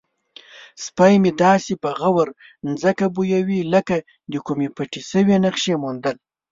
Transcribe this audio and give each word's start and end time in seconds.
سپی 0.83 1.13
مې 1.21 1.31
داسې 1.43 1.73
په 1.83 1.89
غور 1.99 2.27
ځمکه 2.81 3.05
بویوي 3.15 3.59
لکه 3.73 3.95
د 4.31 4.33
کومې 4.45 4.67
پټې 4.77 5.01
شوې 5.11 5.35
نقشې 5.45 5.75
موندل. 5.83 6.15